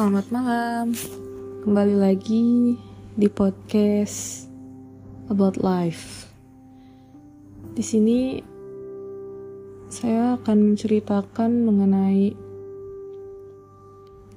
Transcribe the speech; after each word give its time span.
Selamat 0.00 0.32
malam. 0.32 0.96
Kembali 1.60 1.92
lagi 2.00 2.72
di 3.20 3.28
podcast 3.28 4.48
About 5.28 5.60
Life. 5.60 6.24
Di 7.76 7.84
sini 7.84 8.40
saya 9.92 10.40
akan 10.40 10.72
menceritakan 10.72 11.52
mengenai 11.52 12.32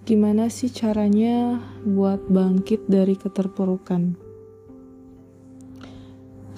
gimana 0.04 0.52
sih 0.52 0.68
caranya 0.68 1.64
buat 1.88 2.28
bangkit 2.28 2.84
dari 2.92 3.16
keterpurukan. 3.16 4.20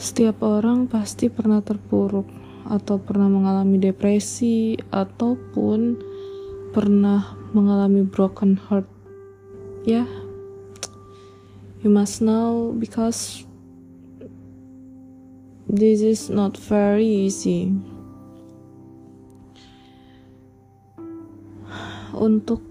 Setiap 0.02 0.42
orang 0.42 0.90
pasti 0.90 1.30
pernah 1.30 1.62
terpuruk 1.62 2.26
atau 2.66 2.98
pernah 2.98 3.30
mengalami 3.30 3.78
depresi 3.78 4.74
ataupun 4.90 5.94
pernah 6.74 7.38
mengalami 7.54 8.02
broken 8.02 8.58
heart 8.58 8.95
yeah. 9.86 10.10
you 11.86 11.90
must 11.94 12.22
know 12.22 12.74
because 12.82 13.46
this 15.70 16.02
is 16.02 16.30
not 16.30 16.58
very 16.58 17.06
easy 17.06 17.70
untuk 22.18 22.66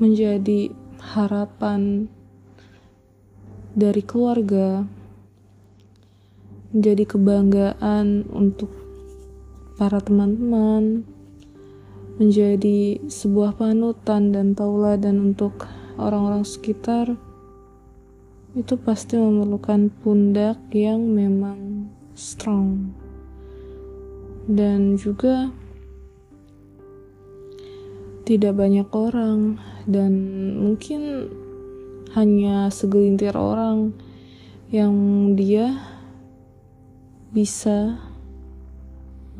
menjadi 0.00 0.72
harapan 1.12 2.08
dari 3.76 4.00
keluarga 4.00 4.88
menjadi 6.72 7.04
kebanggaan 7.04 8.24
untuk 8.32 8.72
para 9.76 10.00
teman-teman 10.00 11.04
menjadi 12.22 13.02
sebuah 13.10 13.58
panutan 13.58 14.30
dan 14.30 14.54
tauladan 14.54 15.34
untuk 15.34 15.66
orang-orang 15.98 16.46
sekitar 16.46 17.18
itu 18.54 18.78
pasti 18.78 19.18
memerlukan 19.18 19.90
pundak 20.06 20.54
yang 20.70 21.02
memang 21.02 21.90
strong 22.14 22.94
dan 24.46 24.94
juga 24.94 25.50
tidak 28.22 28.54
banyak 28.54 28.86
orang 28.94 29.58
dan 29.90 30.12
mungkin 30.62 31.26
hanya 32.14 32.70
segelintir 32.70 33.34
orang 33.34 33.98
yang 34.70 34.94
dia 35.34 35.74
bisa 37.34 37.98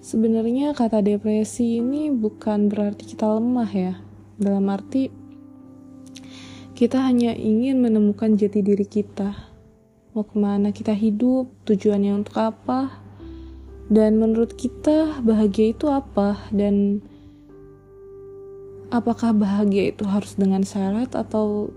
Sebenarnya 0.00 0.72
kata 0.72 1.04
depresi 1.04 1.84
ini 1.84 2.08
bukan 2.08 2.72
berarti 2.72 3.12
kita 3.12 3.28
lemah 3.28 3.68
ya. 3.68 3.94
Dalam 4.40 4.64
arti 4.72 5.12
kita 6.72 7.04
hanya 7.04 7.36
ingin 7.36 7.84
menemukan 7.84 8.38
jati 8.40 8.64
diri 8.64 8.88
kita. 8.88 9.36
Mau 10.16 10.24
ke 10.24 10.38
mana 10.40 10.72
kita 10.72 10.96
hidup 10.96 11.52
tujuannya 11.68 12.24
untuk 12.24 12.40
apa 12.40 13.04
dan 13.92 14.16
menurut 14.16 14.56
kita 14.56 15.20
bahagia 15.20 15.76
itu 15.76 15.92
apa 15.92 16.40
dan 16.56 17.04
apakah 18.88 19.36
bahagia 19.36 19.92
itu 19.92 20.04
harus 20.08 20.36
dengan 20.36 20.64
syarat 20.64 21.12
atau 21.12 21.72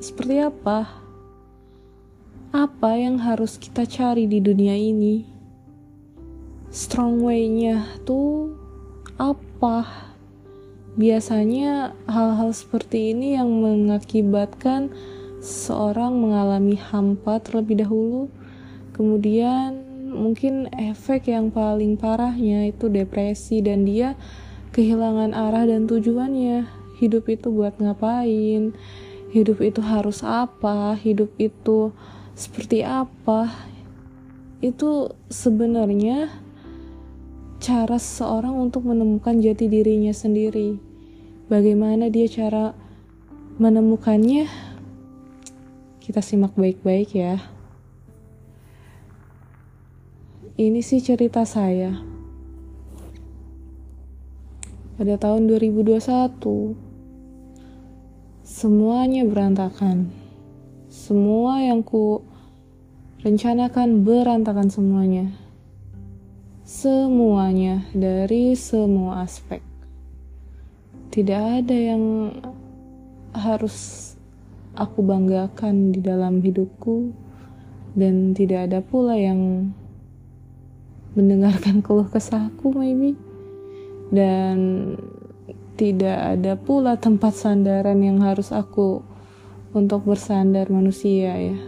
seperti 0.00 0.44
apa? 0.44 0.88
Apa 2.50 2.98
yang 2.98 3.20
harus 3.22 3.56
kita 3.56 3.86
cari 3.86 4.26
di 4.26 4.42
dunia 4.42 4.74
ini? 4.74 5.24
Strong 6.70 7.22
way-nya 7.24 7.86
tuh 8.04 8.54
apa? 9.16 9.86
Biasanya 10.98 11.94
hal-hal 12.10 12.50
seperti 12.50 13.14
ini 13.14 13.38
yang 13.38 13.48
mengakibatkan 13.62 14.90
seorang 15.40 16.18
mengalami 16.18 16.76
hampa 16.76 17.38
terlebih 17.40 17.86
dahulu, 17.86 18.28
kemudian 18.92 19.86
mungkin 20.10 20.66
efek 20.74 21.30
yang 21.30 21.54
paling 21.54 21.94
parahnya 21.94 22.68
itu 22.68 22.90
depresi 22.90 23.62
dan 23.62 23.86
dia 23.86 24.18
kehilangan 24.70 25.34
arah 25.34 25.66
dan 25.66 25.90
tujuannya. 25.90 26.66
Hidup 26.98 27.26
itu 27.32 27.50
buat 27.50 27.74
ngapain? 27.80 28.76
Hidup 29.30 29.62
itu 29.62 29.80
harus 29.82 30.22
apa? 30.22 30.94
Hidup 30.98 31.30
itu 31.38 31.94
seperti 32.36 32.86
apa? 32.86 33.50
Itu 34.60 35.16
sebenarnya 35.32 36.28
cara 37.60 37.96
seseorang 37.96 38.56
untuk 38.56 38.86
menemukan 38.86 39.40
jati 39.40 39.66
dirinya 39.66 40.12
sendiri. 40.12 40.76
Bagaimana 41.48 42.12
dia 42.12 42.28
cara 42.28 42.76
menemukannya? 43.56 44.46
Kita 45.98 46.20
simak 46.20 46.54
baik-baik 46.54 47.10
ya. 47.16 47.40
Ini 50.60 50.84
sih 50.84 51.00
cerita 51.00 51.48
saya 51.48 52.09
pada 55.00 55.16
tahun 55.16 55.48
2021 55.48 56.76
semuanya 58.44 59.24
berantakan. 59.24 60.12
Semua 60.92 61.64
yang 61.64 61.80
ku 61.80 62.20
rencanakan 63.24 64.04
berantakan 64.04 64.68
semuanya. 64.68 65.32
Semuanya 66.68 67.88
dari 67.96 68.52
semua 68.52 69.24
aspek. 69.24 69.64
Tidak 71.08 71.64
ada 71.64 71.72
yang 71.72 72.36
harus 73.32 74.12
aku 74.76 75.00
banggakan 75.00 75.96
di 75.96 76.04
dalam 76.04 76.44
hidupku 76.44 77.08
dan 77.96 78.36
tidak 78.36 78.68
ada 78.68 78.84
pula 78.84 79.16
yang 79.16 79.72
mendengarkan 81.16 81.80
keluh 81.80 82.04
kesahku 82.04 82.76
maybe 82.76 83.16
dan 84.10 84.56
tidak 85.78 86.36
ada 86.36 86.52
pula 86.60 87.00
tempat 87.00 87.32
sandaran 87.32 88.04
yang 88.04 88.20
harus 88.20 88.52
aku 88.52 89.00
untuk 89.72 90.04
bersandar 90.04 90.68
manusia 90.68 91.32
ya. 91.32 91.58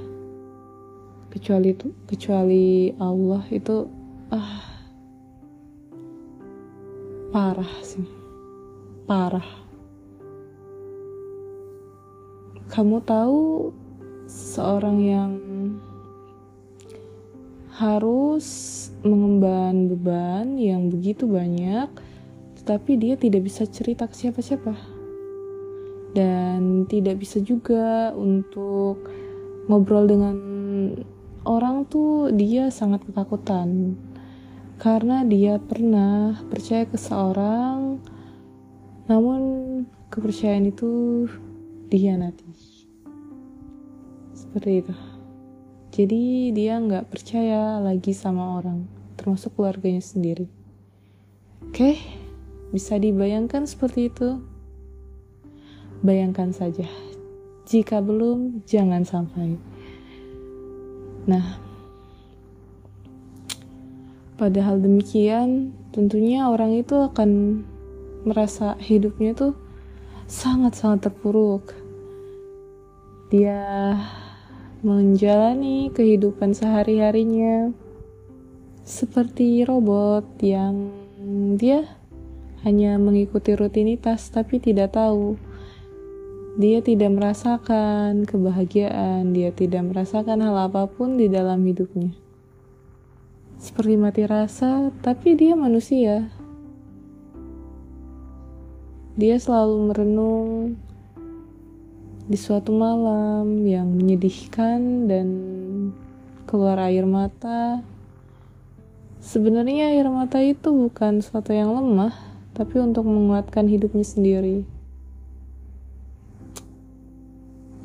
Kecuali 1.33 1.73
itu 1.73 1.89
kecuali 2.05 2.93
Allah 3.00 3.41
itu 3.49 3.89
ah 4.29 4.69
parah 7.33 7.75
sih. 7.81 8.05
Parah. 9.09 9.49
Kamu 12.69 13.00
tahu 13.05 13.73
seorang 14.29 14.99
yang 15.00 15.33
harus 17.73 18.47
mengemban 19.00 19.89
beban 19.89 20.61
yang 20.61 20.93
begitu 20.93 21.25
banyak 21.25 21.89
tetapi 22.62 22.94
dia 22.94 23.19
tidak 23.19 23.43
bisa 23.50 23.67
cerita 23.67 24.06
ke 24.06 24.14
siapa-siapa. 24.14 24.70
Dan 26.14 26.87
tidak 26.87 27.19
bisa 27.19 27.43
juga 27.43 28.14
untuk 28.14 29.03
ngobrol 29.67 30.06
dengan 30.06 30.37
orang 31.43 31.91
tuh 31.91 32.31
dia 32.31 32.70
sangat 32.70 33.03
ketakutan. 33.03 33.99
Karena 34.79 35.26
dia 35.26 35.59
pernah 35.59 36.38
percaya 36.47 36.87
ke 36.87 36.94
seorang 36.94 37.99
namun 39.11 39.41
kepercayaan 40.15 40.70
itu 40.70 41.26
dihianati. 41.91 42.47
Seperti 44.38 44.87
itu. 44.87 44.94
Jadi 45.91 46.55
dia 46.55 46.79
nggak 46.79 47.11
percaya 47.11 47.82
lagi 47.82 48.15
sama 48.15 48.62
orang 48.62 48.87
termasuk 49.19 49.50
keluarganya 49.58 49.99
sendiri. 49.99 50.47
Oke? 51.67 51.99
okay? 51.99 52.22
Bisa 52.73 52.97
dibayangkan 52.97 53.69
seperti 53.69 54.09
itu? 54.09 54.41
Bayangkan 56.01 56.57
saja. 56.57 56.89
Jika 57.69 58.01
belum, 58.01 58.65
jangan 58.65 59.05
sampai. 59.05 59.61
Nah, 61.29 61.61
padahal 64.41 64.81
demikian, 64.81 65.77
tentunya 65.93 66.49
orang 66.49 66.81
itu 66.81 66.97
akan 66.97 67.63
merasa 68.25 68.75
hidupnya 68.81 69.37
tuh 69.37 69.55
sangat-sangat 70.25 71.13
terpuruk. 71.13 71.77
Dia 73.29 73.95
menjalani 74.83 75.93
kehidupan 75.95 76.57
sehari-harinya 76.57 77.71
seperti 78.83 79.63
robot 79.63 80.27
yang 80.43 80.91
dia 81.55 82.02
hanya 82.62 82.99
mengikuti 82.99 83.55
rutinitas 83.55 84.31
tapi 84.31 84.62
tidak 84.62 84.94
tahu. 84.94 85.35
Dia 86.59 86.85
tidak 86.85 87.17
merasakan 87.17 88.29
kebahagiaan, 88.29 89.32
dia 89.32 89.50
tidak 89.50 89.88
merasakan 89.88 90.44
hal 90.44 90.69
apa 90.69 90.85
pun 90.85 91.17
di 91.17 91.26
dalam 91.26 91.64
hidupnya. 91.64 92.12
Seperti 93.62 93.94
mati 93.94 94.26
rasa, 94.26 94.91
tapi 95.00 95.38
dia 95.38 95.55
manusia. 95.55 96.29
Dia 99.15 99.37
selalu 99.38 99.76
merenung 99.87 100.76
di 102.26 102.38
suatu 102.38 102.73
malam 102.73 103.65
yang 103.67 103.93
menyedihkan 103.93 105.06
dan 105.06 105.29
keluar 106.49 106.81
air 106.85 107.05
mata. 107.05 107.87
Sebenarnya 109.23 109.94
air 109.94 110.11
mata 110.11 110.43
itu 110.43 110.69
bukan 110.73 111.23
sesuatu 111.23 111.55
yang 111.55 111.70
lemah, 111.70 112.31
tapi 112.53 112.79
untuk 112.81 113.05
menguatkan 113.09 113.69
hidupnya 113.69 114.05
sendiri. 114.05 114.65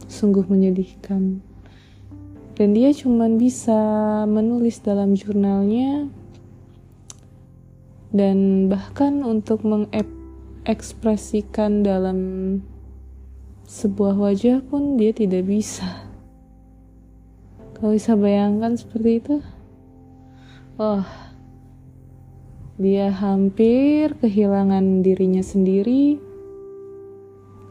Sungguh 0.07 0.45
menyedihkan. 0.47 1.41
Dan 2.57 2.73
dia 2.73 2.89
cuma 2.89 3.29
bisa 3.29 3.77
menulis 4.25 4.81
dalam 4.81 5.13
jurnalnya 5.13 6.09
dan 8.09 8.65
bahkan 8.65 9.21
untuk 9.21 9.61
mengekspresikan 9.61 11.85
dalam 11.85 12.17
sebuah 13.67 14.15
wajah 14.17 14.65
pun 14.65 14.97
dia 14.97 15.13
tidak 15.13 15.45
bisa. 15.45 16.09
Kau 17.77 17.93
bisa 17.93 18.17
bayangkan 18.17 18.73
seperti 18.73 19.21
itu? 19.21 19.37
Oh, 20.81 21.05
dia 22.77 23.09
hampir 23.09 24.13
kehilangan 24.21 25.01
dirinya 25.01 25.41
sendiri 25.41 26.21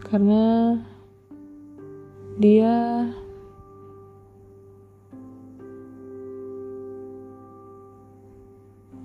karena 0.03 0.75
dia 2.43 3.07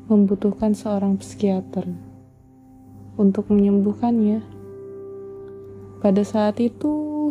membutuhkan 0.09 0.73
seorang 0.73 1.21
psikiater 1.21 1.85
untuk 3.21 3.53
menyembuhkannya. 3.53 4.41
Pada 6.01 6.25
saat 6.25 6.57
itu, 6.57 7.29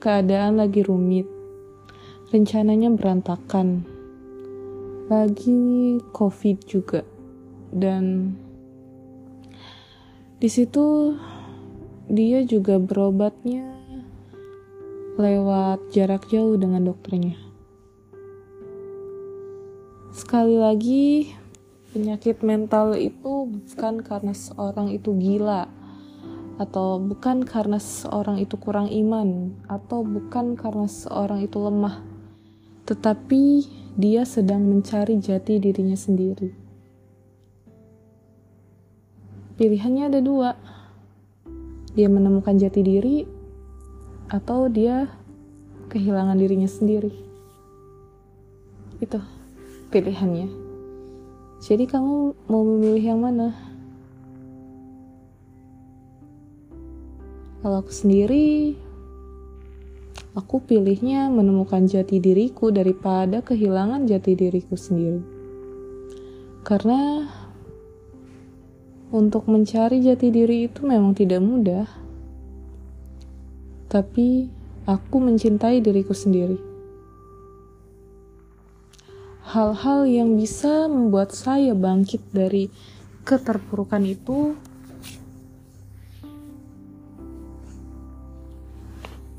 keadaan 0.00 0.56
lagi 0.56 0.80
rumit, 0.80 1.28
rencananya 2.32 2.88
berantakan, 2.88 3.84
lagi 5.12 6.00
COVID 6.16 6.58
juga 6.64 7.17
dan 7.72 8.34
di 10.38 10.46
situ 10.46 11.18
dia 12.08 12.40
juga 12.46 12.80
berobatnya 12.80 13.68
lewat 15.18 15.90
jarak 15.90 16.30
jauh 16.30 16.54
dengan 16.54 16.86
dokternya. 16.86 17.34
Sekali 20.14 20.56
lagi, 20.58 21.30
penyakit 21.90 22.42
mental 22.42 22.94
itu 22.94 23.50
bukan 23.50 24.02
karena 24.02 24.34
seorang 24.34 24.94
itu 24.94 25.14
gila, 25.14 25.66
atau 26.58 26.98
bukan 27.02 27.46
karena 27.46 27.78
seorang 27.78 28.38
itu 28.38 28.54
kurang 28.58 28.90
iman, 28.90 29.58
atau 29.66 30.02
bukan 30.06 30.54
karena 30.58 30.86
seorang 30.86 31.42
itu 31.42 31.58
lemah, 31.58 32.02
tetapi 32.86 33.66
dia 33.98 34.22
sedang 34.22 34.66
mencari 34.66 35.18
jati 35.18 35.58
dirinya 35.58 35.98
sendiri 35.98 36.57
pilihannya 39.58 40.06
ada 40.06 40.20
dua. 40.22 40.54
Dia 41.98 42.06
menemukan 42.06 42.54
jati 42.54 42.80
diri 42.86 43.26
atau 44.30 44.70
dia 44.70 45.10
kehilangan 45.90 46.38
dirinya 46.38 46.70
sendiri. 46.70 47.10
Itu 49.02 49.18
pilihannya. 49.90 50.46
Jadi 51.58 51.90
kamu 51.90 52.46
mau 52.46 52.62
memilih 52.62 53.02
yang 53.02 53.20
mana? 53.20 53.50
Kalau 57.58 57.82
aku 57.82 57.90
sendiri 57.90 58.78
aku 60.38 60.62
pilihnya 60.62 61.26
menemukan 61.34 61.82
jati 61.90 62.22
diriku 62.22 62.70
daripada 62.70 63.42
kehilangan 63.42 64.06
jati 64.06 64.38
diriku 64.38 64.78
sendiri. 64.78 65.18
Karena 66.62 67.26
untuk 69.08 69.48
mencari 69.48 70.04
jati 70.04 70.28
diri 70.28 70.68
itu 70.68 70.84
memang 70.84 71.16
tidak 71.16 71.40
mudah, 71.40 71.88
tapi 73.88 74.52
aku 74.84 75.16
mencintai 75.16 75.80
diriku 75.80 76.12
sendiri. 76.12 76.60
Hal-hal 79.48 80.04
yang 80.04 80.36
bisa 80.36 80.92
membuat 80.92 81.32
saya 81.32 81.72
bangkit 81.72 82.20
dari 82.36 82.68
keterpurukan 83.24 84.04
itu 84.04 84.52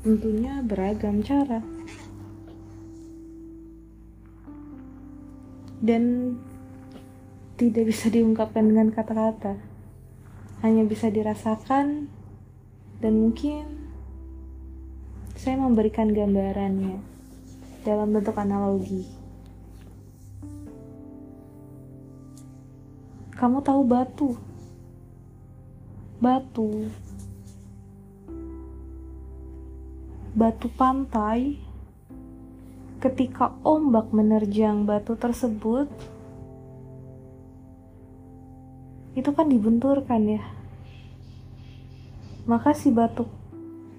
tentunya 0.02 0.66
beragam 0.66 1.22
cara. 1.22 1.62
Dan 5.80 6.36
tidak 7.60 7.92
bisa 7.92 8.08
diungkapkan 8.08 8.64
dengan 8.64 8.88
kata-kata. 8.88 9.60
Hanya 10.64 10.80
bisa 10.88 11.12
dirasakan 11.12 12.08
dan 13.04 13.12
mungkin 13.20 13.92
saya 15.36 15.60
memberikan 15.60 16.08
gambarannya 16.08 17.04
dalam 17.84 18.16
bentuk 18.16 18.32
analogi. 18.40 19.04
Kamu 23.36 23.60
tahu 23.60 23.80
batu? 23.84 24.30
Batu. 26.16 26.88
Batu 30.32 30.66
pantai 30.80 31.60
ketika 33.04 33.52
ombak 33.60 34.12
menerjang 34.16 34.88
batu 34.88 35.12
tersebut 35.16 35.88
itu 39.20 39.30
kan 39.36 39.46
dibenturkan 39.46 40.40
ya. 40.40 40.42
Maka 42.48 42.72
si 42.72 42.88
batu 42.88 43.28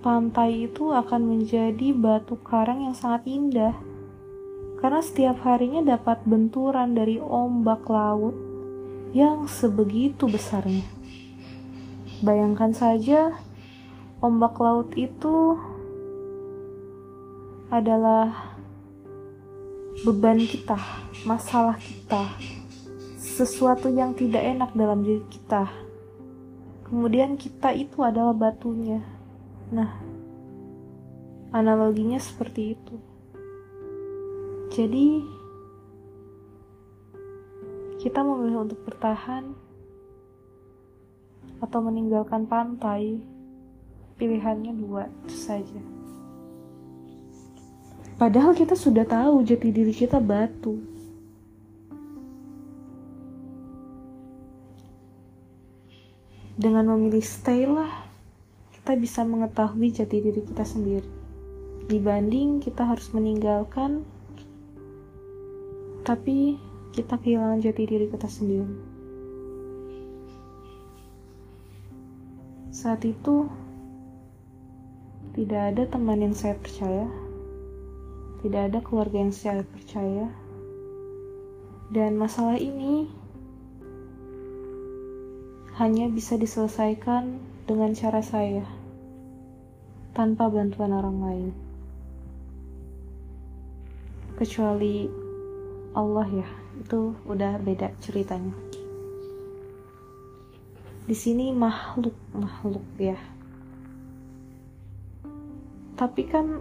pantai 0.01 0.66
itu 0.66 0.90
akan 0.90 1.22
menjadi 1.30 1.94
batu 1.94 2.36
karang 2.42 2.90
yang 2.90 2.98
sangat 2.98 3.30
indah. 3.30 3.78
Karena 4.82 4.98
setiap 5.06 5.46
harinya 5.46 5.86
dapat 5.96 6.25
benturan 6.25 6.98
dari 6.98 7.22
ombak 7.22 7.86
laut 7.86 8.34
yang 9.13 9.46
sebegitu 9.46 10.25
besarnya. 10.25 10.82
Bayangkan 12.25 12.74
saja, 12.74 13.38
ombak 14.25 14.58
laut 14.58 14.90
itu 14.98 15.58
adalah 17.70 18.58
beban 20.01 20.42
kita, 20.42 20.82
masalah 21.30 21.78
kita, 21.78 22.25
sesuatu 23.31 23.88
yang 23.88 24.11
tidak 24.11 24.43
enak 24.43 24.75
dalam 24.75 25.07
diri 25.07 25.23
kita. 25.31 25.71
Kemudian 26.83 27.39
kita 27.39 27.71
itu 27.71 28.03
adalah 28.03 28.35
batunya. 28.35 29.00
Nah, 29.71 29.95
analoginya 31.55 32.19
seperti 32.19 32.75
itu. 32.75 32.95
Jadi, 34.75 35.23
kita 38.03 38.19
memilih 38.19 38.67
untuk 38.67 38.83
bertahan 38.83 39.55
atau 41.63 41.79
meninggalkan 41.79 42.43
pantai. 42.43 43.23
Pilihannya 44.19 44.75
dua, 44.75 45.07
itu 45.25 45.35
saja. 45.39 45.81
Padahal 48.19 48.53
kita 48.53 48.77
sudah 48.77 49.07
tahu 49.07 49.41
jati 49.41 49.73
diri 49.73 49.95
kita 49.95 50.21
batu. 50.21 50.90
Dengan 56.62 56.94
memilih 56.94 57.25
stay 57.25 57.65
lah, 57.65 58.06
kita 58.77 58.94
bisa 58.94 59.25
mengetahui 59.25 59.89
jati 59.89 60.22
diri 60.22 60.46
kita 60.46 60.62
sendiri. 60.62 61.10
Dibanding 61.89 62.62
kita 62.62 62.86
harus 62.86 63.10
meninggalkan 63.18 64.06
tapi 66.06 66.62
kita 66.94 67.18
kehilangan 67.18 67.65
jati 67.65 67.84
diri 67.89 68.06
kita 68.13 68.30
sendiri. 68.30 68.77
Saat 72.70 73.10
itu, 73.10 73.50
tidak 75.34 75.62
ada 75.74 75.84
teman 75.89 76.22
yang 76.22 76.36
saya 76.38 76.58
percaya, 76.62 77.10
tidak 78.46 78.62
ada 78.70 78.80
keluarga 78.86 79.18
yang 79.18 79.34
saya 79.34 79.65
percaya, 79.65 80.30
dan 81.89 82.18
masalah 82.18 82.58
ini 82.58 83.21
hanya 85.80 86.12
bisa 86.12 86.36
diselesaikan 86.36 87.40
dengan 87.63 87.96
cara 87.96 88.20
saya, 88.20 88.68
tanpa 90.12 90.51
bantuan 90.51 90.92
orang 90.92 91.18
lain. 91.24 91.50
Kecuali 94.36 95.08
Allah 95.96 96.28
ya 96.28 96.50
itu 96.75 97.16
udah 97.24 97.56
beda 97.63 97.96
ceritanya. 98.04 98.51
Di 101.08 101.16
sini 101.16 101.56
makhluk 101.56 102.16
makhluk 102.36 102.84
ya. 103.00 103.16
Tapi 105.96 106.22
kan 106.28 106.60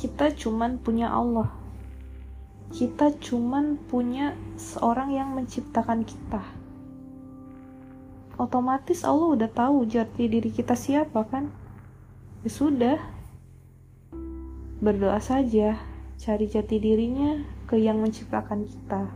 kita 0.00 0.32
cuman 0.32 0.80
punya 0.80 1.12
Allah. 1.12 1.52
Kita 2.70 3.12
cuman 3.20 3.76
punya 3.90 4.32
seorang 4.56 5.12
yang 5.12 5.34
menciptakan 5.34 6.06
kita 6.06 6.59
otomatis 8.40 9.04
Allah 9.04 9.36
udah 9.36 9.50
tahu 9.52 9.84
jati 9.84 10.24
diri 10.24 10.48
kita 10.48 10.72
siapa 10.72 11.28
kan? 11.28 11.52
Ya 12.40 12.50
sudah. 12.50 12.98
Berdoa 14.80 15.20
saja 15.20 15.76
cari 16.16 16.48
jati 16.48 16.80
dirinya 16.80 17.44
ke 17.68 17.76
yang 17.76 18.00
menciptakan 18.00 18.64
kita. 18.64 19.12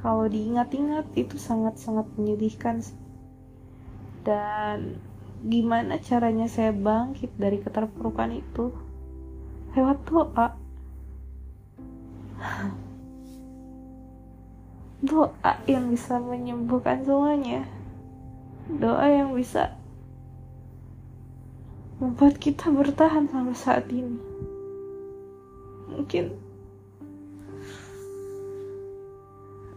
Kalau 0.00 0.28
diingat-ingat 0.28 1.08
itu 1.16 1.40
sangat-sangat 1.40 2.04
menyedihkan 2.20 2.84
dan 4.24 5.00
gimana 5.44 5.96
caranya 6.00 6.48
saya 6.48 6.72
bangkit 6.76 7.32
dari 7.40 7.60
keterpurukan 7.64 8.36
itu? 8.36 8.72
Lewat 9.72 10.04
doa 10.04 10.56
doa 15.00 15.52
yang 15.64 15.88
bisa 15.88 16.20
menyembuhkan 16.20 17.04
semuanya. 17.04 17.64
Doa 18.68 19.08
yang 19.08 19.32
bisa 19.32 19.74
membuat 22.00 22.36
kita 22.36 22.68
bertahan 22.68 23.28
sampai 23.28 23.56
saat 23.56 23.88
ini. 23.88 24.20
Mungkin 25.90 26.50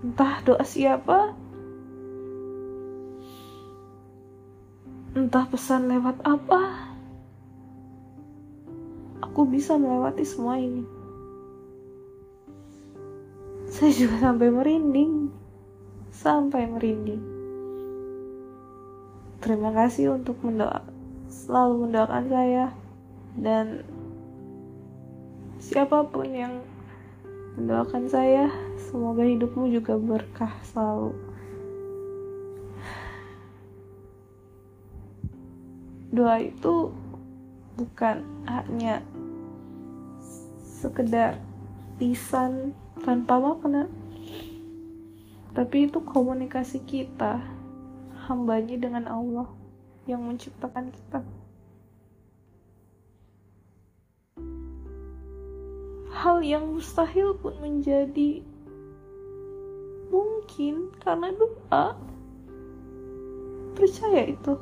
entah 0.03 0.43
doa 0.43 0.59
siapa 0.67 1.31
entah 5.15 5.47
pesan 5.47 5.87
lewat 5.87 6.19
apa 6.27 6.91
aku 9.23 9.47
bisa 9.47 9.79
melewati 9.79 10.27
semua 10.27 10.59
ini 10.59 10.83
saya 13.73 13.89
juga 13.89 14.21
sampai 14.21 14.53
merinding. 14.53 15.33
Sampai 16.13 16.69
merinding. 16.69 17.25
Terima 19.41 19.73
kasih 19.73 20.13
untuk 20.13 20.37
mendoa 20.45 20.85
selalu 21.25 21.89
mendoakan 21.89 22.25
saya. 22.29 22.65
Dan 23.33 23.81
siapa 25.57 26.05
pun 26.05 26.29
yang 26.29 26.61
mendoakan 27.57 28.05
saya 28.05 28.53
semoga 28.77 29.25
hidupmu 29.25 29.65
juga 29.73 29.97
berkah 29.97 30.53
selalu. 30.69 31.17
Doa 36.13 36.45
itu 36.45 36.93
bukan 37.73 38.21
hanya 38.45 39.01
sekedar 40.61 41.41
lisan 41.97 42.77
tanpa 43.01 43.41
makna 43.41 43.89
tapi 45.53 45.85
itu 45.85 46.01
komunikasi 46.01 46.81
kita 46.81 47.37
hambanya 48.25 48.73
dengan 48.73 49.05
Allah 49.05 49.45
yang 50.09 50.25
menciptakan 50.25 50.89
kita. 50.89 51.21
Hal 56.09 56.41
yang 56.41 56.73
mustahil 56.73 57.37
pun 57.37 57.53
menjadi 57.61 58.41
mungkin 60.09 60.89
karena 61.05 61.29
doa. 61.37 61.93
Percaya 63.77 64.33
itu. 64.33 64.57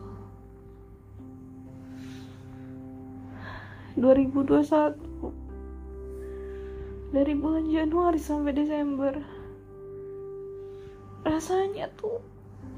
2021 3.96 5.11
dari 7.12 7.36
bulan 7.36 7.68
Januari 7.68 8.18
sampai 8.18 8.56
Desember 8.56 9.14
rasanya 11.28 11.92
tuh 12.00 12.24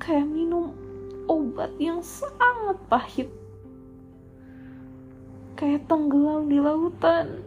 kayak 0.01 0.27
minum 0.27 0.73
obat 1.29 1.71
yang 1.79 2.03
sangat 2.03 2.75
pahit 2.91 3.29
kayak 5.53 5.87
tenggelam 5.87 6.51
di 6.51 6.59
lautan 6.59 7.45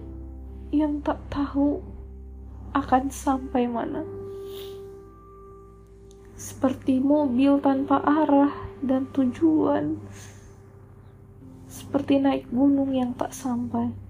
yang 0.73 0.99
tak 1.05 1.21
tahu 1.31 1.79
akan 2.77 3.09
sampai 3.09 3.65
mana. 3.65 4.05
Seperti 6.37 7.01
mobil 7.01 7.57
tanpa 7.65 8.05
arah 8.05 8.53
dan 8.85 9.09
tujuan. 9.17 9.97
Seperti 11.65 12.21
naik 12.21 12.45
gunung 12.53 12.93
yang 12.93 13.17
tak 13.17 13.33
sampai. 13.33 14.06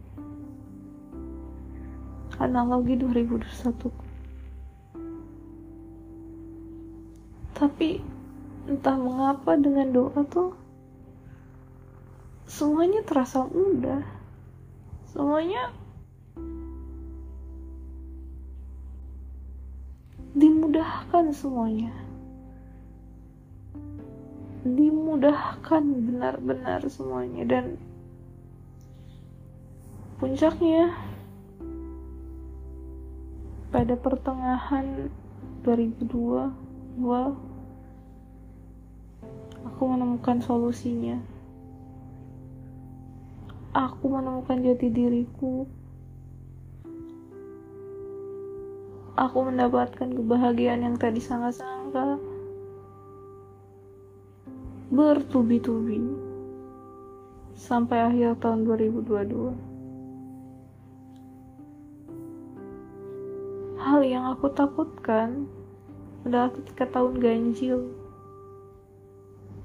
Analogi 2.36 3.00
2021. 3.00 3.88
Tapi 7.56 8.04
entah 8.68 8.96
mengapa 9.00 9.56
dengan 9.56 9.88
doa 9.88 10.20
tuh 10.28 10.52
semuanya 12.44 13.00
terasa 13.08 13.48
mudah. 13.48 14.04
Semuanya 15.08 15.72
dimudahkan 20.36 21.32
semuanya 21.32 21.96
dimudahkan 24.66 25.84
benar-benar 26.10 26.82
semuanya 26.90 27.46
dan 27.46 27.64
puncaknya 30.18 30.90
pada 33.76 33.92
pertengahan 33.92 35.12
2002 35.60 36.48
gua 36.96 37.36
aku 39.68 39.82
menemukan 39.84 40.40
solusinya. 40.40 41.20
Aku 43.76 44.08
menemukan 44.08 44.64
jati 44.64 44.88
diriku. 44.88 45.68
Aku 49.20 49.44
mendapatkan 49.44 50.08
kebahagiaan 50.08 50.80
yang 50.80 50.96
tadi 50.96 51.20
sangat 51.20 51.60
sangka 51.60 52.16
Bertubi-tubi. 54.88 56.00
Sampai 57.52 58.08
akhir 58.08 58.40
tahun 58.40 58.64
2022. 58.64 59.75
Hal 63.86 64.02
yang 64.02 64.34
aku 64.34 64.50
takutkan 64.50 65.46
adalah 66.26 66.50
ketika 66.50 66.90
tahun 66.90 67.22
ganjil 67.22 67.86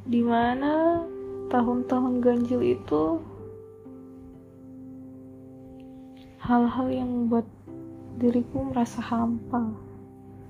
di 0.05 0.21
mana 0.21 1.01
tahun-tahun 1.49 2.21
ganjil 2.21 2.61
itu 2.61 3.17
hal-hal 6.37 6.87
yang 6.93 7.09
membuat 7.09 7.49
diriku 8.21 8.69
merasa 8.69 9.01
hampa. 9.01 9.73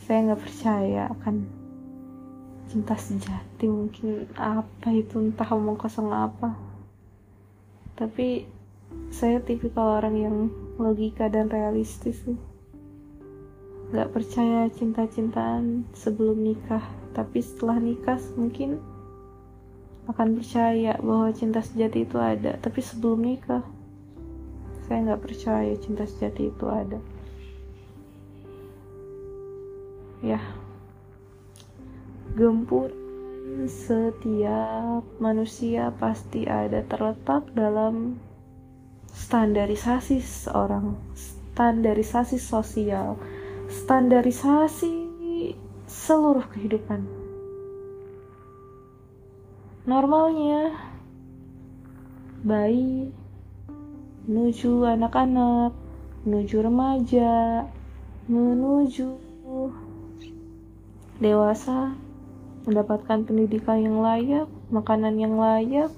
Saya 0.04 0.20
nggak 0.26 0.42
percaya 0.42 1.06
akan 1.14 1.36
cinta 2.66 2.98
sejati 2.98 3.70
mungkin 3.70 4.26
apa 4.36 4.90
itu 4.92 5.22
entah 5.24 5.48
omong 5.54 5.78
kosong 5.78 6.10
apa. 6.10 6.58
Tapi 7.94 8.44
saya 9.14 9.38
tipikal 9.40 10.02
orang 10.02 10.16
yang 10.18 10.50
logika 10.82 11.30
dan 11.30 11.48
realistis 11.48 12.26
sih. 12.26 12.36
Nggak 13.94 14.12
percaya 14.12 14.66
cinta-cintaan 14.74 15.86
sebelum 15.94 16.42
nikah. 16.42 16.84
Tapi 17.14 17.40
setelah 17.40 17.78
nikah 17.78 18.18
mungkin 18.34 18.82
akan 20.10 20.42
percaya 20.42 20.98
bahwa 20.98 21.30
cinta 21.32 21.62
sejati 21.62 22.04
itu 22.04 22.18
ada. 22.18 22.58
Tapi 22.58 22.82
sebelum 22.82 23.22
nikah 23.22 23.62
saya 24.90 25.06
nggak 25.06 25.22
percaya 25.22 25.74
cinta 25.78 26.10
sejati 26.10 26.50
itu 26.50 26.66
ada. 26.66 26.98
Ya. 30.26 30.42
Gempur 32.34 32.90
setiap 33.70 35.06
manusia 35.22 35.94
pasti 36.02 36.50
ada 36.50 36.82
terletak 36.90 37.54
dalam 37.54 38.18
standarisasi 39.14 40.26
seorang 40.26 40.98
standarisasi 41.54 42.42
sosial 42.42 43.14
standarisasi 43.70 45.06
seluruh 45.86 46.50
kehidupan. 46.50 47.06
Normalnya 49.86 50.74
bayi 52.42 53.14
menuju 54.28 54.90
anak-anak 54.90 55.72
menuju 56.28 56.56
remaja 56.60 57.64
menuju 58.30 59.18
dewasa, 61.18 61.98
mendapatkan 62.70 63.26
pendidikan 63.26 63.82
yang 63.82 63.98
layak, 64.06 64.46
makanan 64.70 65.18
yang 65.18 65.34
layak, 65.36 65.90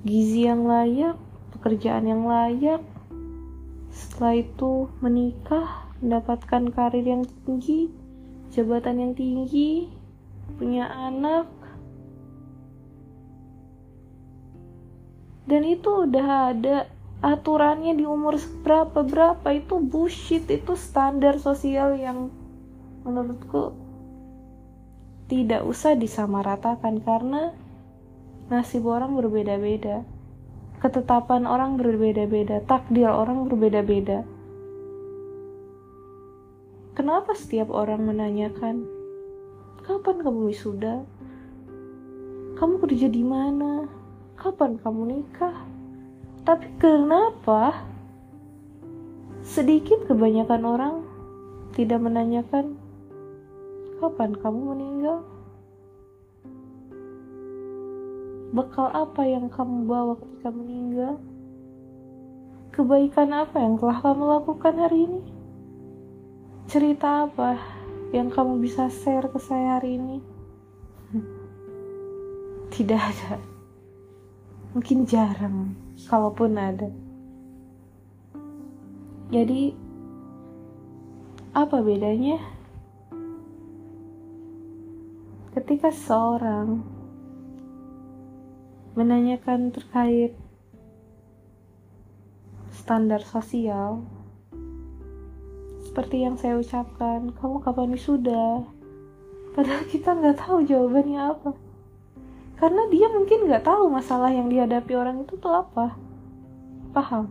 gizi 0.00 0.48
yang 0.48 0.64
layak, 0.64 1.20
pekerjaan 1.52 2.08
yang 2.08 2.24
layak. 2.24 2.80
Setelah 3.92 4.40
itu 4.40 4.88
menikah, 5.04 5.92
mendapatkan 6.00 6.72
karir 6.72 7.04
yang 7.04 7.28
tinggi, 7.44 7.92
jabatan 8.56 8.96
yang 8.96 9.12
tinggi, 9.12 9.92
punya 10.56 10.88
anak. 10.88 11.52
Dan 15.44 15.68
itu 15.68 16.08
udah 16.08 16.56
ada 16.56 16.88
aturannya 17.22 17.94
di 17.94 18.02
umur 18.02 18.34
berapa 18.66 19.06
berapa 19.06 19.48
itu 19.54 19.78
bullshit 19.78 20.50
itu 20.50 20.74
standar 20.74 21.38
sosial 21.38 21.94
yang 21.94 22.34
menurutku 23.06 23.78
tidak 25.30 25.64
usah 25.64 25.96
disamaratakan 25.96 27.00
karena 27.00 27.56
nasib 28.52 28.84
orang 28.84 29.16
berbeda-beda. 29.16 30.04
Ketetapan 30.84 31.48
orang 31.48 31.80
berbeda-beda, 31.80 32.60
takdir 32.68 33.08
orang 33.08 33.48
berbeda-beda. 33.48 34.28
Kenapa 36.92 37.32
setiap 37.32 37.72
orang 37.72 38.04
menanyakan, 38.04 38.84
"Kapan 39.88 40.20
kamu 40.20 40.52
wisuda? 40.52 41.00
Kamu 42.60 42.76
kerja 42.84 43.08
di 43.08 43.24
mana? 43.24 43.88
Kapan 44.36 44.76
kamu 44.76 45.02
nikah?" 45.16 45.71
Tapi 46.42 46.66
kenapa 46.82 47.86
sedikit 49.46 50.06
kebanyakan 50.10 50.62
orang 50.66 50.94
tidak 51.72 52.02
menanyakan 52.02 52.82
Kapan 54.02 54.34
kamu 54.34 54.74
meninggal? 54.74 55.22
Bekal 58.50 58.90
apa 58.90 59.22
yang 59.22 59.46
kamu 59.46 59.86
bawa 59.86 60.18
ketika 60.18 60.50
meninggal? 60.50 61.22
Kebaikan 62.74 63.30
apa 63.30 63.62
yang 63.62 63.78
telah 63.78 64.02
kamu 64.02 64.24
lakukan 64.26 64.74
hari 64.74 65.06
ini? 65.06 65.22
Cerita 66.66 67.30
apa 67.30 67.54
yang 68.10 68.26
kamu 68.26 68.58
bisa 68.58 68.90
share 68.90 69.30
ke 69.30 69.38
saya 69.38 69.78
hari 69.78 69.94
ini? 69.94 70.18
Tidak 72.74 72.98
ada. 72.98 73.38
Mungkin 74.74 75.06
jarang, 75.06 75.78
kalaupun 76.06 76.58
ada. 76.58 76.90
Jadi, 79.32 79.72
apa 81.52 81.80
bedanya? 81.80 82.40
ketika 85.52 85.92
seorang 85.92 86.80
menanyakan 88.96 89.68
terkait 89.68 90.32
standar 92.72 93.20
sosial 93.20 94.00
seperti 95.84 96.24
yang 96.24 96.40
saya 96.40 96.56
ucapkan 96.56 97.36
kamu 97.36 97.60
kapan 97.60 97.92
wisuda 97.92 98.64
padahal 99.52 99.84
kita 99.92 100.16
nggak 100.16 100.40
tahu 100.40 100.64
jawabannya 100.64 101.20
apa 101.20 101.52
karena 102.62 102.86
dia 102.94 103.10
mungkin 103.10 103.50
nggak 103.50 103.66
tahu 103.66 103.90
masalah 103.90 104.30
yang 104.30 104.46
dihadapi 104.46 104.94
orang 104.94 105.26
itu 105.26 105.34
tuh 105.34 105.50
apa 105.50 105.98
paham 106.94 107.26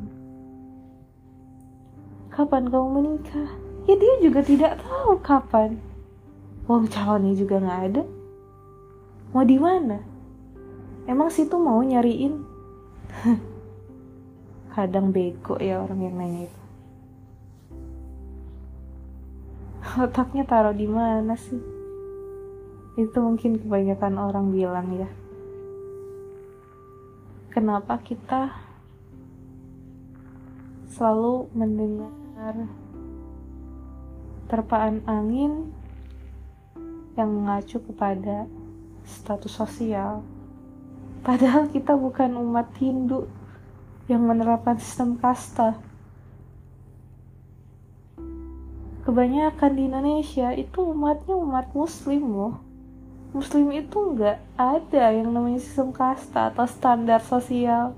kapan 2.28 2.68
kamu 2.68 2.88
menikah 3.00 3.48
ya 3.88 3.96
dia 3.96 4.14
juga 4.20 4.44
tidak 4.44 4.84
tahu 4.84 5.16
kapan 5.24 5.80
Wong 6.72 6.86
calonnya 6.88 7.36
juga 7.36 7.60
nggak 7.60 7.82
ada. 7.92 8.04
Mau 9.36 9.44
di 9.44 9.60
mana? 9.60 10.00
Emang 11.04 11.28
situ 11.28 11.60
mau 11.60 11.84
nyariin? 11.84 12.40
Kadang 14.76 15.12
bego 15.12 15.60
ya 15.60 15.84
orang 15.84 16.00
yang 16.00 16.16
nanya 16.16 16.42
itu. 16.48 16.62
Otaknya 20.00 20.48
taruh 20.48 20.72
di 20.72 20.88
mana 20.88 21.36
sih? 21.36 21.60
Itu 22.96 23.20
mungkin 23.20 23.60
kebanyakan 23.60 24.16
orang 24.16 24.56
bilang 24.56 24.96
ya. 24.96 25.12
Kenapa 27.52 28.00
kita 28.00 28.48
selalu 30.88 31.52
mendengar 31.52 32.56
terpaan 34.48 35.04
angin 35.08 35.72
yang 37.16 37.32
mengacu 37.32 37.80
kepada 37.80 38.48
status 39.04 39.52
sosial. 39.52 40.24
Padahal 41.22 41.70
kita 41.70 41.96
bukan 41.96 42.36
umat 42.40 42.72
Hindu 42.80 43.28
yang 44.10 44.26
menerapkan 44.28 44.76
sistem 44.76 45.16
kasta. 45.20 45.78
Kebanyakan 49.02 49.72
di 49.76 49.82
Indonesia 49.88 50.54
itu 50.54 50.94
umatnya 50.94 51.36
umat 51.36 51.74
muslim 51.74 52.22
loh. 52.32 52.71
Muslim 53.32 53.72
itu 53.72 53.98
nggak 54.16 54.38
ada 54.60 55.06
yang 55.16 55.32
namanya 55.32 55.64
sistem 55.64 55.96
kasta 55.96 56.52
atau 56.52 56.68
standar 56.68 57.24
sosial. 57.24 57.96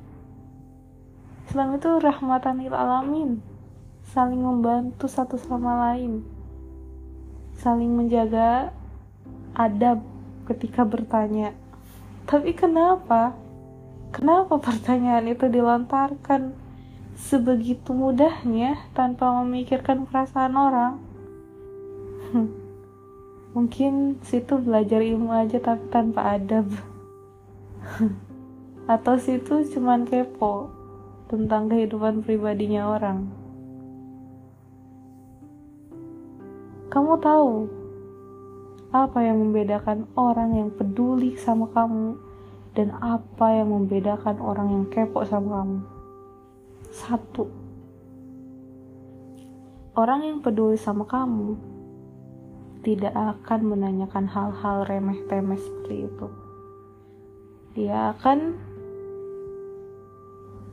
Islam 1.50 1.78
itu 1.78 1.90
rahmatan 2.02 2.62
lil 2.62 2.74
alamin, 2.74 3.42
saling 4.14 4.42
membantu 4.42 5.10
satu 5.10 5.38
sama 5.38 5.90
lain 5.90 6.34
saling 7.64 7.96
menjaga 7.96 8.74
adab 9.54 10.02
ketika 10.50 10.84
bertanya. 10.84 11.54
Tapi 12.28 12.52
kenapa? 12.52 13.32
Kenapa 14.12 14.60
pertanyaan 14.60 15.32
itu 15.32 15.50
dilontarkan 15.50 16.54
sebegitu 17.18 17.96
mudahnya 17.96 18.78
tanpa 18.92 19.32
memikirkan 19.42 20.04
perasaan 20.04 20.54
orang? 20.60 20.94
Hmm. 22.34 22.63
Mungkin 23.54 24.18
situ 24.26 24.58
belajar 24.58 24.98
ilmu 24.98 25.30
aja 25.30 25.62
tapi 25.62 25.86
tanpa 25.94 26.34
adab. 26.34 26.66
Atau 28.90 29.22
situ 29.22 29.62
cuman 29.78 30.10
kepo 30.10 30.74
tentang 31.30 31.70
kehidupan 31.70 32.26
pribadinya 32.26 32.98
orang. 32.98 33.30
Kamu 36.90 37.14
tahu 37.22 37.70
apa 38.90 39.22
yang 39.22 39.38
membedakan 39.38 40.10
orang 40.18 40.58
yang 40.58 40.70
peduli 40.74 41.38
sama 41.38 41.70
kamu 41.70 42.18
dan 42.74 42.90
apa 43.06 43.54
yang 43.54 43.70
membedakan 43.70 44.42
orang 44.42 44.82
yang 44.82 44.86
kepo 44.90 45.22
sama 45.30 45.62
kamu? 45.62 45.80
Satu, 46.90 47.46
orang 49.94 50.26
yang 50.26 50.38
peduli 50.42 50.78
sama 50.78 51.06
kamu 51.06 51.73
tidak 52.84 53.16
akan 53.16 53.60
menanyakan 53.64 54.28
hal-hal 54.28 54.84
remeh-temeh 54.84 55.58
seperti 55.58 55.96
itu. 56.12 56.28
Dia 57.74 58.14
akan 58.14 58.60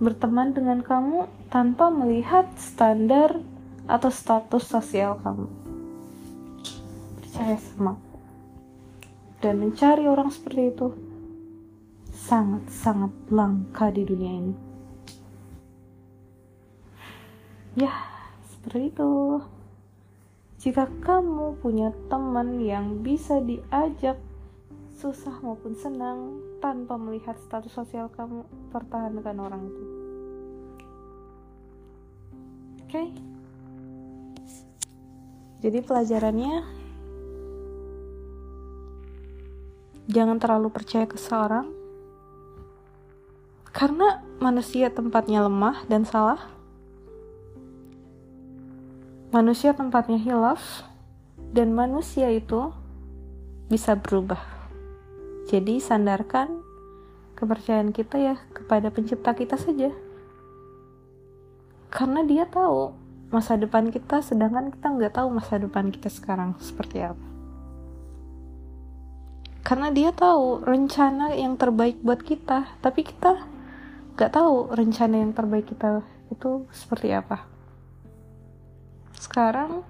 berteman 0.02 0.52
dengan 0.52 0.82
kamu 0.82 1.30
tanpa 1.48 1.88
melihat 1.88 2.50
standar 2.58 3.40
atau 3.84 4.10
status 4.10 4.64
sosial 4.64 5.20
kamu 5.20 5.48
percaya 7.20 7.56
sama 7.60 7.94
dan 9.40 9.60
mencari 9.60 10.04
orang 10.04 10.28
seperti 10.28 10.62
itu 10.72 10.88
sangat-sangat 12.12 13.12
langka 13.32 13.88
di 13.88 14.04
dunia 14.04 14.32
ini. 14.44 14.54
Ya, 17.78 17.94
seperti 18.50 18.92
itu. 18.92 19.10
Jika 20.60 20.84
kamu 21.00 21.56
punya 21.64 21.88
teman 22.12 22.60
yang 22.60 23.00
bisa 23.00 23.40
diajak 23.40 24.20
susah 24.92 25.40
maupun 25.40 25.72
senang 25.72 26.36
tanpa 26.60 27.00
melihat 27.00 27.32
status 27.40 27.72
sosial 27.72 28.12
kamu, 28.12 28.44
pertahankan 28.68 29.40
orang 29.40 29.62
itu. 29.72 29.84
Oke. 32.84 32.92
Okay? 32.92 33.06
Jadi 35.64 35.80
pelajarannya 35.80 36.54
jangan 40.12 40.36
terlalu 40.36 40.68
percaya 40.68 41.08
ke 41.08 41.16
seorang 41.16 41.72
karena 43.72 44.20
manusia 44.44 44.92
tempatnya 44.92 45.40
lemah 45.48 45.88
dan 45.88 46.04
salah 46.04 46.59
manusia 49.30 49.70
tempatnya 49.70 50.18
hilaf 50.18 50.82
dan 51.54 51.70
manusia 51.70 52.34
itu 52.34 52.74
bisa 53.70 53.94
berubah. 53.94 54.42
Jadi 55.46 55.78
sandarkan 55.78 56.58
kepercayaan 57.38 57.94
kita 57.94 58.18
ya 58.18 58.34
kepada 58.50 58.90
pencipta 58.90 59.30
kita 59.38 59.54
saja. 59.54 59.94
Karena 61.94 62.26
dia 62.26 62.46
tahu 62.46 62.90
masa 63.30 63.54
depan 63.54 63.94
kita 63.94 64.18
sedangkan 64.18 64.74
kita 64.74 64.86
nggak 64.98 65.14
tahu 65.14 65.30
masa 65.30 65.62
depan 65.62 65.94
kita 65.94 66.10
sekarang 66.10 66.58
seperti 66.58 66.98
apa. 67.06 67.26
Karena 69.62 69.94
dia 69.94 70.10
tahu 70.10 70.66
rencana 70.66 71.38
yang 71.38 71.54
terbaik 71.54 72.02
buat 72.02 72.18
kita 72.26 72.82
tapi 72.82 73.06
kita 73.06 73.46
gak 74.18 74.34
tahu 74.34 74.72
rencana 74.74 75.22
yang 75.22 75.32
terbaik 75.32 75.70
kita 75.70 76.02
itu 76.32 76.66
seperti 76.74 77.14
apa 77.14 77.49
sekarang 79.20 79.84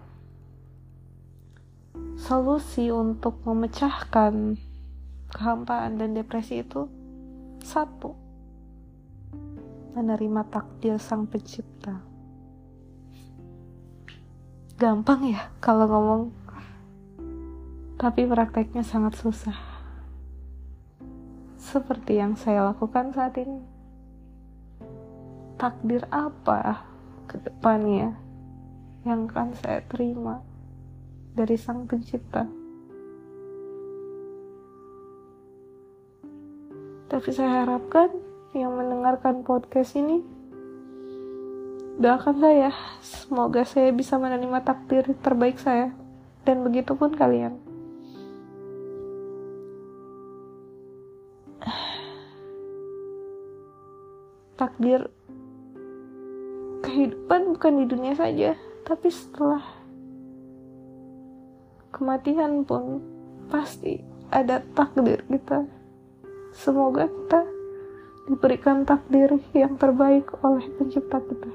solusi 2.18 2.90
untuk 2.90 3.38
memecahkan 3.46 4.58
kehampaan 5.30 6.02
dan 6.02 6.18
depresi 6.18 6.66
itu 6.66 6.90
satu 7.62 8.18
menerima 9.94 10.42
takdir 10.50 10.98
sang 10.98 11.30
pencipta 11.30 12.02
gampang 14.74 15.30
ya 15.30 15.46
kalau 15.62 15.86
ngomong 15.86 16.22
tapi 18.00 18.24
prakteknya 18.24 18.80
sangat 18.80 19.12
susah. 19.20 19.60
Seperti 21.60 22.16
yang 22.16 22.32
saya 22.32 22.72
lakukan 22.72 23.12
saat 23.12 23.36
ini. 23.36 23.60
Takdir 25.60 26.08
apa 26.08 26.80
ke 27.28 27.36
depannya 27.44 28.29
yang 29.04 29.32
akan 29.32 29.56
saya 29.56 29.80
terima 29.88 30.44
dari 31.32 31.56
Sang 31.56 31.88
Pencipta? 31.88 32.44
Tapi 37.10 37.28
saya 37.34 37.66
harapkan 37.66 38.12
yang 38.54 38.76
mendengarkan 38.76 39.42
podcast 39.42 39.98
ini 39.98 40.22
doakan 41.98 42.36
saya. 42.38 42.70
Semoga 43.02 43.66
saya 43.66 43.90
bisa 43.90 44.14
menerima 44.14 44.62
takdir 44.62 45.04
terbaik 45.18 45.58
saya. 45.58 45.92
Dan 46.46 46.64
begitu 46.64 46.96
pun 46.96 47.12
kalian. 47.12 47.58
Takdir 54.56 55.08
kehidupan 56.80 57.56
bukan 57.56 57.72
di 57.80 57.84
dunia 57.88 58.14
saja, 58.16 58.56
tapi 58.90 59.06
setelah 59.06 59.62
kematian 61.94 62.66
pun 62.66 62.98
pasti 63.46 64.02
ada 64.34 64.58
takdir 64.74 65.22
kita. 65.30 65.62
Semoga 66.50 67.06
kita 67.06 67.46
diberikan 68.26 68.82
takdir 68.82 69.38
yang 69.54 69.78
terbaik 69.78 70.26
oleh 70.42 70.66
pencipta 70.74 71.22
kita. 71.22 71.50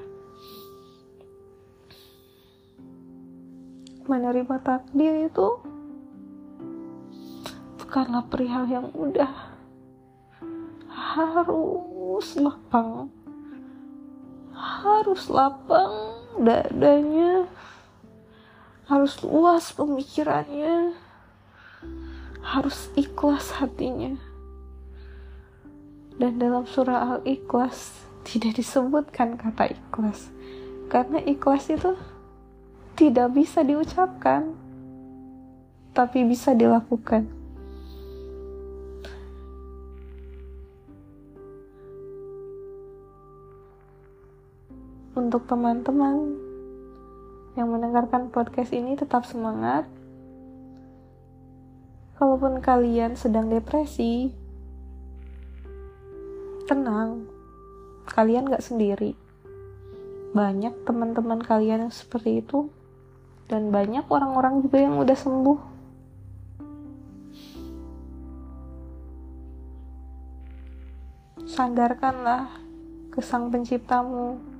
Menerima 4.08 4.56
takdir 4.64 5.28
itu 5.28 5.60
bukanlah 7.84 8.24
perihal 8.32 8.64
yang 8.64 8.88
mudah. 8.96 9.52
Harus 10.88 12.32
lapang 12.40 13.12
harus 14.82 15.28
lapang 15.32 16.20
dadanya. 16.40 17.48
Harus 18.86 19.18
luas 19.24 19.72
pemikirannya. 19.74 20.94
Harus 22.40 22.88
ikhlas 22.94 23.56
hatinya. 23.58 24.14
Dan 26.16 26.40
dalam 26.40 26.64
surah 26.64 27.18
al-ikhlas 27.18 27.92
tidak 28.24 28.56
disebutkan 28.56 29.36
kata 29.36 29.74
ikhlas. 29.76 30.32
Karena 30.88 31.20
ikhlas 31.20 31.68
itu 31.68 31.92
tidak 32.96 33.36
bisa 33.36 33.60
diucapkan 33.60 34.56
tapi 35.92 36.24
bisa 36.24 36.56
dilakukan 36.56 37.35
untuk 45.26 45.42
teman-teman 45.50 46.38
yang 47.58 47.66
mendengarkan 47.66 48.30
podcast 48.30 48.70
ini 48.70 48.94
tetap 48.94 49.26
semangat. 49.26 49.82
Kalaupun 52.14 52.62
kalian 52.62 53.18
sedang 53.18 53.50
depresi, 53.50 54.30
tenang, 56.70 57.26
kalian 58.06 58.46
gak 58.46 58.62
sendiri. 58.62 59.18
Banyak 60.30 60.86
teman-teman 60.86 61.42
kalian 61.42 61.90
yang 61.90 61.94
seperti 61.94 62.38
itu, 62.38 62.70
dan 63.50 63.74
banyak 63.74 64.06
orang-orang 64.06 64.62
juga 64.62 64.78
yang 64.78 64.94
udah 64.94 65.18
sembuh. 65.18 65.60
Sandarkanlah 71.50 72.62
ke 73.10 73.18
Sang 73.18 73.50
Penciptamu 73.50 74.54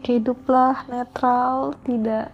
hiduplah 0.00 0.88
netral, 0.88 1.76
tidak 1.84 2.32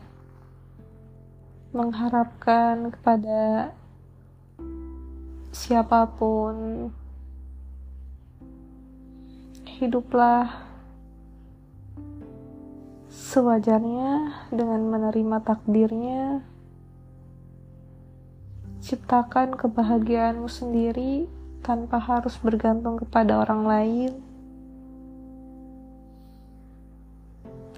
mengharapkan 1.74 2.94
kepada 2.94 3.72
siapa 5.52 6.08
pun. 6.16 6.88
Hiduplah 9.76 10.64
sewajarnya 13.12 14.32
dengan 14.48 14.88
menerima 14.88 15.36
takdirnya 15.44 16.40
ciptakan 18.80 19.58
kebahagiaanmu 19.58 20.46
sendiri 20.46 21.26
tanpa 21.66 21.98
harus 21.98 22.38
bergantung 22.38 22.96
kepada 23.02 23.42
orang 23.42 23.66
lain. 23.66 24.25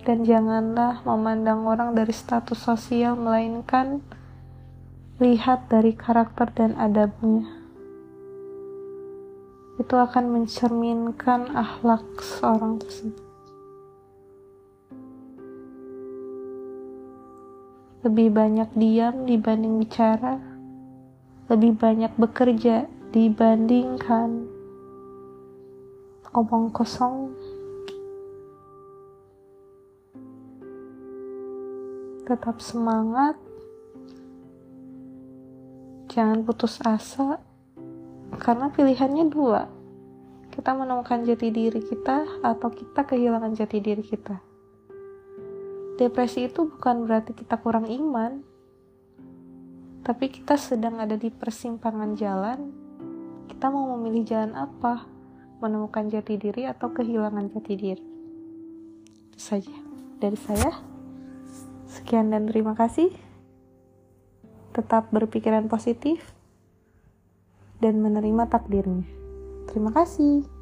Dan 0.08 0.24
janganlah 0.24 1.04
memandang 1.04 1.68
orang 1.68 1.92
dari 1.92 2.16
status 2.16 2.56
sosial, 2.56 3.12
melainkan 3.12 4.00
lihat 5.20 5.68
dari 5.68 5.92
karakter 5.92 6.48
dan 6.56 6.72
adabnya. 6.80 7.44
Itu 9.76 10.00
akan 10.00 10.32
mencerminkan 10.32 11.52
akhlak 11.52 12.08
seorang 12.24 12.80
tersebut. 12.80 13.20
Lebih 18.08 18.32
banyak 18.32 18.72
diam 18.80 19.28
dibanding 19.28 19.76
bicara, 19.76 20.40
lebih 21.52 21.76
banyak 21.76 22.16
bekerja 22.16 22.88
dibandingkan 23.12 24.48
omong 26.32 26.72
kosong. 26.72 27.28
Tetap 32.28 32.60
semangat, 32.60 33.40
jangan 36.12 36.44
putus 36.44 36.76
asa, 36.84 37.40
karena 38.36 38.68
pilihannya 38.68 39.32
dua: 39.32 39.64
kita 40.52 40.76
menemukan 40.76 41.24
jati 41.24 41.48
diri 41.48 41.80
kita, 41.80 42.44
atau 42.44 42.68
kita 42.68 43.08
kehilangan 43.08 43.56
jati 43.56 43.80
diri 43.80 44.04
kita 44.04 44.44
depresi 45.98 46.46
itu 46.46 46.70
bukan 46.70 47.10
berarti 47.10 47.34
kita 47.34 47.58
kurang 47.58 47.90
iman, 47.90 48.38
tapi 50.06 50.30
kita 50.30 50.54
sedang 50.54 51.02
ada 51.02 51.18
di 51.18 51.28
persimpangan 51.28 52.14
jalan. 52.14 52.70
Kita 53.50 53.74
mau 53.74 53.98
memilih 53.98 54.22
jalan 54.22 54.54
apa? 54.54 55.04
Menemukan 55.58 56.06
jati 56.06 56.38
diri 56.38 56.70
atau 56.70 56.94
kehilangan 56.94 57.50
jati 57.50 57.74
diri? 57.74 58.04
Itu 59.26 59.38
saja 59.42 59.74
dari 60.22 60.38
saya. 60.38 60.97
Sekian 61.88 62.30
dan 62.30 62.46
terima 62.46 62.76
kasih. 62.76 63.08
Tetap 64.76 65.08
berpikiran 65.10 65.66
positif 65.72 66.36
dan 67.80 68.04
menerima 68.04 68.46
takdirnya. 68.52 69.08
Terima 69.72 69.90
kasih. 69.90 70.57